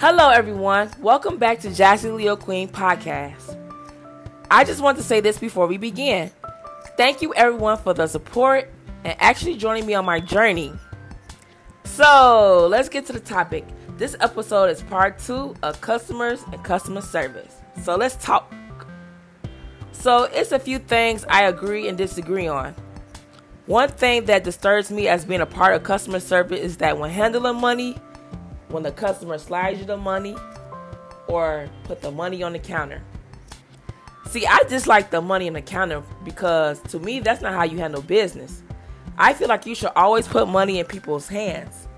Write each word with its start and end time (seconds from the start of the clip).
Hello, 0.00 0.30
everyone. 0.30 0.90
Welcome 1.00 1.36
back 1.36 1.60
to 1.60 1.74
Jassy 1.74 2.10
Leo 2.10 2.34
Queen 2.34 2.70
podcast. 2.70 3.54
I 4.50 4.64
just 4.64 4.80
want 4.80 4.96
to 4.96 5.04
say 5.04 5.20
this 5.20 5.36
before 5.36 5.66
we 5.66 5.76
begin. 5.76 6.30
Thank 6.96 7.20
you, 7.20 7.34
everyone, 7.34 7.76
for 7.76 7.92
the 7.92 8.06
support 8.06 8.70
and 9.04 9.14
actually 9.20 9.58
joining 9.58 9.84
me 9.84 9.92
on 9.92 10.06
my 10.06 10.18
journey. 10.18 10.72
So, 11.84 12.66
let's 12.70 12.88
get 12.88 13.04
to 13.08 13.12
the 13.12 13.20
topic. 13.20 13.66
This 13.98 14.16
episode 14.20 14.70
is 14.70 14.82
part 14.84 15.18
two 15.18 15.54
of 15.62 15.78
customers 15.82 16.42
and 16.50 16.64
customer 16.64 17.02
service. 17.02 17.56
So, 17.82 17.94
let's 17.94 18.16
talk. 18.24 18.54
So, 19.92 20.22
it's 20.32 20.52
a 20.52 20.58
few 20.58 20.78
things 20.78 21.26
I 21.28 21.42
agree 21.42 21.88
and 21.88 21.98
disagree 21.98 22.48
on. 22.48 22.74
One 23.66 23.90
thing 23.90 24.24
that 24.24 24.44
disturbs 24.44 24.90
me 24.90 25.08
as 25.08 25.26
being 25.26 25.42
a 25.42 25.46
part 25.46 25.74
of 25.74 25.82
customer 25.82 26.20
service 26.20 26.60
is 26.60 26.78
that 26.78 26.98
when 26.98 27.10
handling 27.10 27.60
money, 27.60 27.98
when 28.70 28.82
the 28.82 28.92
customer 28.92 29.38
slides 29.38 29.80
you 29.80 29.84
the 29.84 29.96
money 29.96 30.36
or 31.26 31.68
put 31.84 32.00
the 32.00 32.10
money 32.10 32.42
on 32.42 32.52
the 32.52 32.58
counter. 32.58 33.02
See, 34.28 34.46
I 34.46 34.62
dislike 34.68 35.10
the 35.10 35.20
money 35.20 35.48
on 35.48 35.54
the 35.54 35.62
counter 35.62 36.02
because 36.24 36.80
to 36.82 36.98
me, 36.98 37.20
that's 37.20 37.42
not 37.42 37.52
how 37.52 37.64
you 37.64 37.78
handle 37.78 38.02
business. 38.02 38.62
I 39.18 39.34
feel 39.34 39.48
like 39.48 39.66
you 39.66 39.74
should 39.74 39.92
always 39.96 40.28
put 40.28 40.48
money 40.48 40.78
in 40.78 40.86
people's 40.86 41.28
hands. 41.28 41.88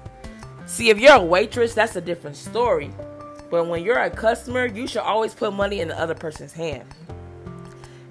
See, 0.67 0.89
if 0.89 0.99
you're 0.99 1.15
a 1.15 1.23
waitress, 1.23 1.75
that's 1.75 1.95
a 1.97 2.01
different 2.01 2.37
story. 2.37 2.91
But 3.51 3.67
when 3.67 3.85
you're 3.85 3.99
a 3.99 4.09
customer, 4.09 4.65
you 4.65 4.87
should 4.87 5.03
always 5.03 5.35
put 5.35 5.53
money 5.53 5.81
in 5.81 5.89
the 5.89 6.01
other 6.01 6.15
person's 6.15 6.55
hand. 6.55 6.89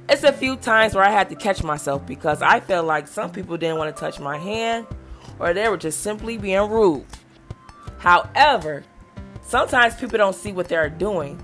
It's 0.07 0.23
a 0.23 0.31
few 0.31 0.55
times 0.55 0.93
where 0.93 1.03
I 1.03 1.09
had 1.09 1.29
to 1.29 1.35
catch 1.35 1.63
myself 1.63 2.05
because 2.05 2.41
I 2.41 2.59
felt 2.59 2.85
like 2.85 3.07
some 3.07 3.31
people 3.31 3.57
didn't 3.57 3.77
want 3.77 3.95
to 3.95 3.99
touch 3.99 4.19
my 4.19 4.37
hand 4.37 4.85
or 5.39 5.53
they 5.53 5.67
were 5.67 5.77
just 5.77 6.01
simply 6.01 6.37
being 6.37 6.69
rude. 6.69 7.05
However, 8.01 8.83
sometimes 9.41 9.93
people 9.93 10.17
don't 10.17 10.35
see 10.35 10.51
what 10.51 10.67
they're 10.67 10.89
doing. 10.89 11.39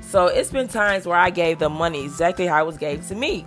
So 0.00 0.28
it's 0.28 0.50
been 0.50 0.66
times 0.66 1.04
where 1.04 1.18
I 1.18 1.28
gave 1.28 1.58
them 1.58 1.74
money 1.74 2.04
exactly 2.04 2.46
how 2.46 2.62
it 2.62 2.66
was 2.66 2.78
gave 2.78 3.06
to 3.08 3.14
me. 3.14 3.46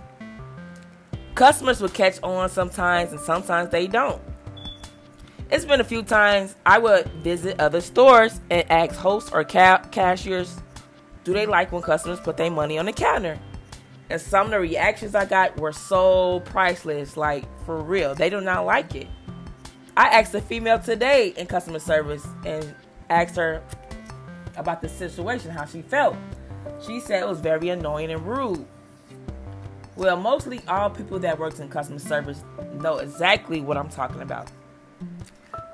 Customers 1.34 1.80
would 1.80 1.94
catch 1.94 2.22
on 2.22 2.48
sometimes 2.48 3.10
and 3.10 3.20
sometimes 3.20 3.70
they 3.70 3.88
don't. 3.88 4.22
It's 5.50 5.64
been 5.64 5.80
a 5.80 5.84
few 5.84 6.04
times 6.04 6.54
I 6.64 6.78
would 6.78 7.08
visit 7.24 7.58
other 7.58 7.80
stores 7.80 8.40
and 8.50 8.70
ask 8.70 8.94
hosts 8.94 9.32
or 9.32 9.42
ca- 9.42 9.82
cashiers, 9.90 10.60
do 11.24 11.34
they 11.34 11.44
like 11.44 11.72
when 11.72 11.82
customers 11.82 12.20
put 12.20 12.36
their 12.36 12.52
money 12.52 12.78
on 12.78 12.84
the 12.84 12.92
counter? 12.92 13.36
And 14.10 14.20
some 14.20 14.46
of 14.46 14.52
the 14.52 14.60
reactions 14.60 15.16
I 15.16 15.24
got 15.24 15.58
were 15.58 15.72
so 15.72 16.38
priceless, 16.44 17.16
like 17.16 17.46
for 17.64 17.82
real. 17.82 18.14
They 18.14 18.30
do 18.30 18.40
not 18.40 18.64
like 18.64 18.94
it. 18.94 19.08
I 19.98 20.06
asked 20.10 20.32
a 20.36 20.40
female 20.40 20.78
today 20.78 21.34
in 21.36 21.48
customer 21.48 21.80
service 21.80 22.24
and 22.46 22.72
asked 23.10 23.34
her 23.34 23.60
about 24.56 24.80
the 24.80 24.88
situation, 24.88 25.50
how 25.50 25.64
she 25.64 25.82
felt. 25.82 26.14
She 26.86 27.00
said 27.00 27.20
it 27.20 27.26
was 27.26 27.40
very 27.40 27.70
annoying 27.70 28.12
and 28.12 28.24
rude. 28.24 28.64
Well, 29.96 30.16
mostly 30.16 30.60
all 30.68 30.88
people 30.88 31.18
that 31.18 31.36
works 31.36 31.58
in 31.58 31.68
customer 31.68 31.98
service 31.98 32.44
know 32.74 32.98
exactly 32.98 33.60
what 33.60 33.76
I'm 33.76 33.88
talking 33.88 34.22
about. 34.22 34.52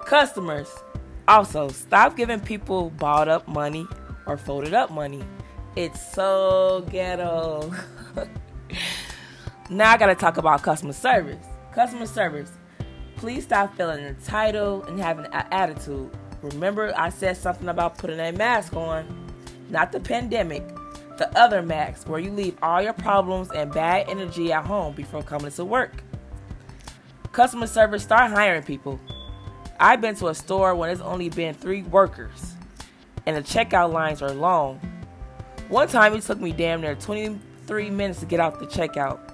Customers, 0.07 0.75
also 1.29 1.69
stop 1.69 2.17
giving 2.17 2.41
people 2.41 2.89
bought 2.93 3.29
up 3.29 3.47
money 3.47 3.87
or 4.25 4.39
folded 4.39 4.73
up 4.73 4.91
money. 4.91 5.23
It's 5.77 6.15
so 6.15 6.87
ghetto. 6.91 7.71
now 9.69 9.93
I 9.93 9.99
gotta 9.99 10.15
talk 10.15 10.39
about 10.39 10.63
customer 10.63 10.95
service. 10.95 11.45
Customer 11.73 12.07
service 12.07 12.53
Please 13.17 13.45
stop 13.45 13.77
feeling 13.77 14.05
entitled 14.05 14.89
and 14.89 15.01
having 15.01 15.27
an 15.27 15.47
attitude. 15.51 16.11
Remember, 16.43 16.93
I 16.97 17.09
said 17.09 17.37
something 17.37 17.69
about 17.69 17.99
putting 17.99 18.21
a 18.21 18.33
mask 18.33 18.75
on, 18.75 19.07
not 19.71 19.93
the 19.93 20.01
pandemic, 20.01 20.67
the 21.17 21.31
other 21.39 21.63
mask 21.63 22.09
where 22.09 22.21
you 22.21 22.31
leave 22.31 22.57
all 22.63 22.83
your 22.83 22.93
problems 22.93 23.51
and 23.51 23.73
bad 23.73 24.09
energy 24.09 24.53
at 24.53 24.65
home 24.65 24.95
before 24.95 25.23
coming 25.23 25.53
to 25.53 25.65
work. 25.65 26.03
Customer 27.33 27.67
service, 27.67 28.03
start 28.03 28.31
hiring 28.31 28.63
people. 28.63 29.01
I've 29.81 30.01
been 30.01 30.15
to 30.17 30.29
a 30.29 30.35
store 30.35 30.75
when 30.75 30.91
it's 30.91 31.01
only 31.01 31.29
been 31.31 31.55
three 31.55 31.83
workers 31.83 32.55
and 33.27 33.37
the 33.37 33.43
checkout 33.43 33.93
lines 33.93 34.23
are 34.23 34.33
long. 34.33 34.81
One 35.69 35.89
time 35.89 36.15
it 36.15 36.23
took 36.23 36.41
me 36.41 36.53
damn 36.53 36.81
near 36.81 36.95
23 36.95 37.91
minutes 37.91 38.21
to 38.21 38.27
get 38.27 38.41
out 38.41 38.61
the 38.61 38.67
checkout. 38.67 39.34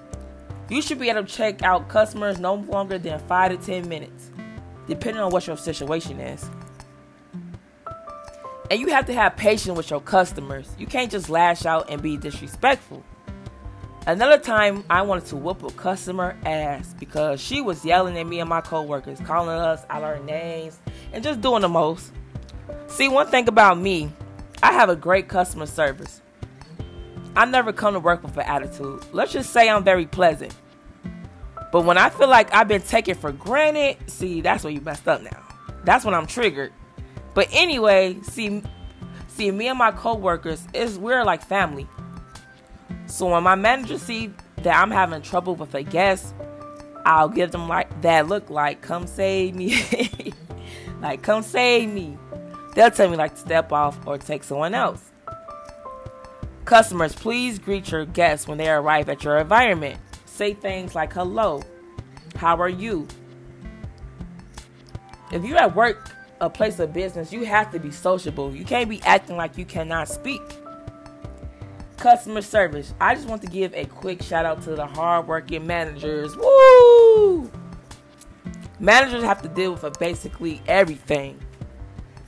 You 0.70 0.80
should 0.80 1.00
be 1.00 1.10
able 1.10 1.24
to 1.24 1.28
check 1.28 1.62
out 1.62 1.88
customers 1.88 2.38
no 2.38 2.54
longer 2.54 2.96
than 2.96 3.18
5 3.18 3.50
to 3.50 3.66
10 3.66 3.88
minutes, 3.88 4.30
depending 4.86 5.20
on 5.20 5.32
what 5.32 5.46
your 5.46 5.56
situation 5.56 6.20
is. 6.20 6.48
And 8.70 8.78
you 8.78 8.86
have 8.86 9.04
to 9.06 9.12
have 9.12 9.36
patience 9.36 9.76
with 9.76 9.90
your 9.90 10.00
customers. 10.00 10.72
You 10.78 10.86
can't 10.86 11.10
just 11.10 11.28
lash 11.28 11.66
out 11.66 11.90
and 11.90 12.00
be 12.00 12.16
disrespectful. 12.16 13.02
Another 14.06 14.38
time, 14.38 14.84
I 14.88 15.02
wanted 15.02 15.26
to 15.26 15.36
whoop 15.36 15.64
a 15.64 15.70
customer 15.72 16.36
ass 16.46 16.94
because 17.00 17.40
she 17.40 17.60
was 17.60 17.84
yelling 17.84 18.16
at 18.16 18.26
me 18.26 18.38
and 18.38 18.48
my 18.48 18.60
coworkers, 18.60 19.18
calling 19.20 19.58
us 19.58 19.84
out 19.90 20.04
our 20.04 20.20
names, 20.20 20.78
and 21.12 21.24
just 21.24 21.40
doing 21.40 21.62
the 21.62 21.68
most. 21.68 22.12
See, 22.86 23.08
one 23.08 23.26
thing 23.26 23.48
about 23.48 23.76
me, 23.76 24.10
I 24.62 24.72
have 24.72 24.88
a 24.88 24.96
great 24.96 25.28
customer 25.28 25.66
service. 25.66 26.22
I 27.36 27.44
never 27.44 27.72
come 27.72 27.94
to 27.94 28.00
work 28.00 28.22
with 28.22 28.36
an 28.36 28.44
attitude. 28.44 29.04
Let's 29.12 29.32
just 29.32 29.52
say 29.52 29.68
I'm 29.68 29.84
very 29.84 30.06
pleasant. 30.06 30.54
But 31.72 31.84
when 31.84 31.98
I 31.98 32.10
feel 32.10 32.28
like 32.28 32.52
I've 32.52 32.68
been 32.68 32.82
taken 32.82 33.14
for 33.14 33.32
granted, 33.32 33.96
see, 34.10 34.40
that's 34.40 34.64
when 34.64 34.74
you 34.74 34.80
messed 34.80 35.06
up 35.06 35.22
now. 35.22 35.42
That's 35.84 36.04
when 36.04 36.14
I'm 36.14 36.26
triggered. 36.26 36.72
But 37.34 37.48
anyway, 37.52 38.18
see, 38.22 38.62
see, 39.28 39.50
me 39.50 39.68
and 39.68 39.78
my 39.78 39.92
coworkers 39.92 40.66
is 40.74 40.98
we're 40.98 41.24
like 41.24 41.42
family. 41.42 41.86
So 43.06 43.28
when 43.28 43.42
my 43.42 43.54
manager 43.54 43.98
see 43.98 44.32
that 44.58 44.76
I'm 44.76 44.90
having 44.90 45.22
trouble 45.22 45.54
with 45.54 45.74
a 45.74 45.82
guest, 45.82 46.34
I'll 47.04 47.28
give 47.28 47.52
them 47.52 47.68
like 47.68 48.02
that 48.02 48.28
look 48.28 48.50
like, 48.50 48.82
come 48.82 49.06
save 49.06 49.54
me. 49.54 49.82
like, 51.00 51.22
come 51.22 51.42
save 51.42 51.88
me. 51.88 52.18
They'll 52.74 52.90
tell 52.90 53.10
me 53.10 53.16
like 53.16 53.34
to 53.34 53.40
step 53.40 53.72
off 53.72 53.98
or 54.06 54.18
take 54.18 54.44
someone 54.44 54.74
else. 54.74 55.10
Customers, 56.64 57.14
please 57.14 57.58
greet 57.58 57.90
your 57.90 58.04
guests 58.04 58.46
when 58.46 58.58
they 58.58 58.68
arrive 58.68 59.08
at 59.08 59.24
your 59.24 59.38
environment. 59.38 59.98
Say 60.40 60.54
things 60.54 60.94
like 60.94 61.12
hello, 61.12 61.62
how 62.34 62.56
are 62.56 62.70
you? 62.70 63.06
If 65.30 65.44
you're 65.44 65.58
at 65.58 65.76
work, 65.76 66.12
a 66.40 66.48
place 66.48 66.78
of 66.78 66.94
business, 66.94 67.30
you 67.30 67.44
have 67.44 67.70
to 67.72 67.78
be 67.78 67.90
sociable. 67.90 68.56
You 68.56 68.64
can't 68.64 68.88
be 68.88 69.02
acting 69.02 69.36
like 69.36 69.58
you 69.58 69.66
cannot 69.66 70.08
speak. 70.08 70.40
Customer 71.98 72.40
service. 72.40 72.94
I 73.02 73.14
just 73.16 73.28
want 73.28 73.42
to 73.42 73.48
give 73.48 73.74
a 73.74 73.84
quick 73.84 74.22
shout 74.22 74.46
out 74.46 74.62
to 74.62 74.74
the 74.74 74.86
hardworking 74.86 75.66
managers. 75.66 76.34
Woo! 76.34 77.52
Managers 78.78 79.22
have 79.22 79.42
to 79.42 79.48
deal 79.48 79.74
with 79.74 79.98
basically 79.98 80.62
everything. 80.66 81.38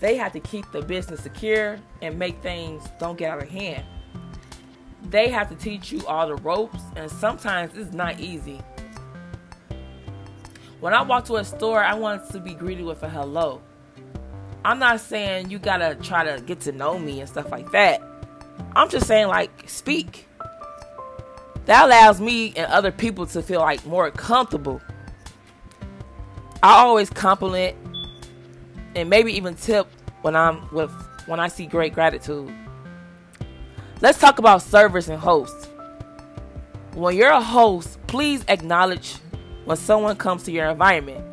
They 0.01 0.17
have 0.17 0.33
to 0.33 0.41
keep 0.41 0.71
the 0.71 0.83
business 0.83 1.23
secure 1.23 1.79
and 2.03 2.19
make 2.19 2.43
things 2.43 2.87
don't 3.01 3.17
get 3.17 3.31
out 3.31 3.43
of 3.43 3.49
hand 3.49 3.87
they 5.11 5.29
have 5.29 5.49
to 5.51 5.55
teach 5.57 5.93
you 5.93 6.05
all 6.07 6.27
the 6.29 6.37
ropes, 6.37 6.81
and 6.97 7.11
sometimes 7.11 7.77
it's 7.77 7.93
not 7.93 8.21
easy. 8.21 8.61
When 10.81 10.95
I 10.95 11.03
walk 11.03 11.27
to 11.27 11.37
a 11.37 11.45
store, 11.45 11.83
I 11.83 11.95
want 11.95 12.29
to 12.31 12.41
be 12.41 12.55
greeted 12.55 12.85
with 12.85 13.03
a 13.03 13.09
hello. 13.09 13.61
I'm 14.65 14.79
not 14.79 15.01
saying 15.01 15.51
you 15.51 15.59
gotta 15.59 15.97
try 15.97 16.25
to 16.25 16.41
get 16.43 16.61
to 16.61 16.73
know 16.73 16.99
me 16.99 17.21
and 17.21 17.29
stuff 17.29 17.51
like 17.51 17.71
that. 17.73 18.03
I'm 18.75 18.89
just 18.89 19.07
saying, 19.07 19.29
like, 19.29 19.69
speak. 19.69 20.29
That 21.67 21.85
allows 21.85 22.21
me 22.21 22.53
and 22.57 22.71
other 22.73 22.91
people 22.91 23.27
to 23.27 23.43
feel 23.43 23.61
like 23.61 23.85
more 23.87 24.11
comfortable. 24.11 24.81
I 26.63 26.79
always 26.79 27.11
compliment 27.11 27.77
and 28.95 29.09
maybe 29.09 29.33
even 29.33 29.55
tip 29.55 29.87
when 30.23 30.37
I'm 30.37 30.69
with 30.73 30.91
when 31.27 31.41
I 31.41 31.49
see 31.49 31.67
great 31.67 31.95
gratitude. 31.95 32.53
Let's 34.03 34.19
talk 34.19 34.41
about 34.41 34.63
servers 34.63 35.09
and 35.09 35.17
hosts. 35.17 35.69
When 36.95 37.15
you're 37.15 37.31
a 37.31 37.41
host, 37.41 38.05
please 38.09 38.45
acknowledge 38.49 39.15
when 39.65 39.77
someone 39.77 40.17
comes 40.17 40.43
to 40.43 40.51
your 40.51 40.71
environment. 40.71 41.25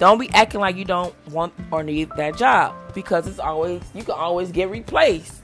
Don't 0.00 0.18
be 0.18 0.28
acting 0.30 0.60
like 0.60 0.74
you 0.74 0.84
don't 0.84 1.14
want 1.28 1.52
or 1.70 1.84
need 1.84 2.10
that 2.16 2.36
job 2.36 2.74
because 2.92 3.28
it's 3.28 3.38
always 3.38 3.82
you 3.94 4.02
can 4.02 4.16
always 4.16 4.50
get 4.50 4.68
replaced. 4.68 5.42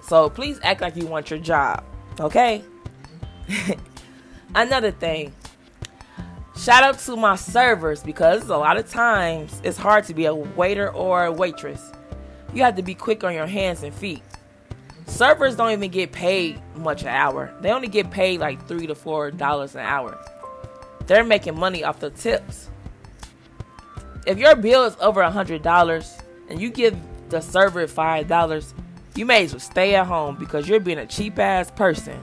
So 0.00 0.30
please 0.30 0.60
act 0.62 0.80
like 0.80 0.94
you 0.94 1.06
want 1.06 1.28
your 1.28 1.40
job. 1.40 1.82
Okay? 2.20 2.62
Another 4.54 4.92
thing. 4.92 5.34
Shout 6.56 6.84
out 6.84 7.00
to 7.00 7.16
my 7.16 7.34
servers 7.34 8.04
because 8.04 8.48
a 8.48 8.56
lot 8.56 8.76
of 8.76 8.88
times 8.88 9.60
it's 9.64 9.76
hard 9.76 10.04
to 10.04 10.14
be 10.14 10.26
a 10.26 10.34
waiter 10.36 10.88
or 10.88 11.24
a 11.24 11.32
waitress. 11.32 11.90
You 12.54 12.62
have 12.62 12.76
to 12.76 12.82
be 12.82 12.94
quick 12.94 13.24
on 13.24 13.34
your 13.34 13.48
hands 13.48 13.82
and 13.82 13.92
feet. 13.92 14.22
Servers 15.06 15.56
don't 15.56 15.70
even 15.70 15.90
get 15.90 16.12
paid 16.12 16.60
much 16.76 17.02
an 17.02 17.08
hour. 17.08 17.54
They 17.60 17.70
only 17.70 17.88
get 17.88 18.10
paid 18.10 18.40
like 18.40 18.66
three 18.66 18.86
to 18.86 18.94
four 18.94 19.30
dollars 19.30 19.74
an 19.74 19.82
hour. 19.82 20.18
They're 21.06 21.24
making 21.24 21.58
money 21.58 21.84
off 21.84 22.00
the 22.00 22.10
tips. 22.10 22.68
If 24.26 24.38
your 24.38 24.56
bill 24.56 24.84
is 24.84 24.96
over 25.00 25.20
a 25.20 25.30
hundred 25.30 25.62
dollars 25.62 26.18
and 26.48 26.60
you 26.60 26.70
give 26.70 26.96
the 27.28 27.40
server 27.40 27.86
five 27.86 28.28
dollars, 28.28 28.74
you 29.14 29.24
may 29.24 29.44
as 29.44 29.52
well 29.52 29.60
stay 29.60 29.94
at 29.94 30.06
home 30.06 30.36
because 30.36 30.68
you're 30.68 30.80
being 30.80 30.98
a 30.98 31.06
cheap 31.06 31.38
ass 31.38 31.70
person. 31.70 32.22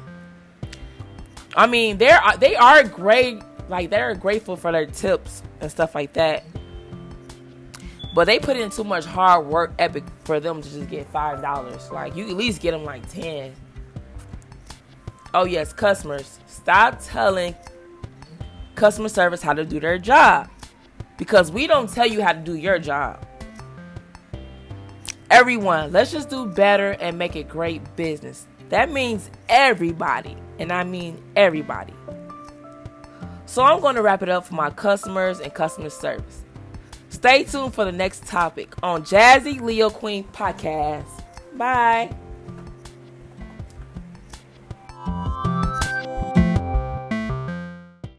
I 1.56 1.68
mean, 1.68 1.97
they're 1.97 2.21
they 2.39 2.56
are 2.56 2.83
great, 2.83 3.41
like 3.69 3.89
they're 3.89 4.13
grateful 4.15 4.57
for 4.57 4.71
their 4.71 4.85
tips 4.85 5.41
and 5.62 5.71
stuff 5.71 5.95
like 5.95 6.13
that. 6.13 6.44
But 8.13 8.25
they 8.25 8.38
put 8.39 8.57
in 8.57 8.69
too 8.69 8.83
much 8.83 9.06
hard 9.06 9.48
work 9.48 9.74
epic 9.80 10.04
for 10.24 10.39
them 10.39 10.62
to 10.62 10.69
just 10.69 10.89
get 10.89 11.07
five 11.10 11.42
dollars. 11.42 11.89
Like 11.92 12.15
you 12.15 12.30
at 12.30 12.36
least 12.38 12.62
get 12.62 12.71
them 12.71 12.83
like 12.83 13.07
ten. 13.10 13.54
Oh 15.33 15.45
yes, 15.45 15.74
customers, 15.74 16.39
stop 16.45 17.00
telling 17.01 17.56
customer 18.75 19.10
service 19.10 19.42
how 19.42 19.54
to 19.54 19.65
do 19.65 19.80
their 19.80 19.98
job 19.98 20.50
because 21.18 21.51
we 21.51 21.65
don't 21.65 21.89
tell 21.89 22.06
you 22.06 22.21
how 22.21 22.33
to 22.33 22.39
do 22.39 22.56
your 22.56 22.77
job. 22.77 23.25
Everyone, 25.31 25.92
let's 25.92 26.12
just 26.12 26.30
do 26.30 26.45
better 26.45 26.92
and 26.92 27.18
make 27.18 27.36
it 27.36 27.50
great 27.50 27.95
business. 27.95 28.45
That 28.69 28.92
means 28.92 29.31
everybody, 29.50 30.38
and 30.59 30.71
I 30.71 30.83
mean 30.83 31.19
everybody. 31.36 31.94
So 33.48 33.63
I'm 33.63 33.81
going 33.81 33.95
to 33.95 34.04
wrap 34.04 34.21
it 34.21 34.30
up 34.30 34.45
for 34.45 34.54
my 34.54 34.69
customers 34.69 35.39
and 35.39 35.51
customer 35.51 35.89
service. 35.89 36.43
Stay 37.24 37.46
tuned 37.46 37.74
for 37.74 37.86
the 37.86 37.92
next 37.94 38.28
topic 38.28 38.75
on 38.84 39.06
Jazzy 39.06 39.62
Leo 39.62 39.90
Queen 39.90 40.25
podcast. 40.34 41.08
Bye. 41.56 42.14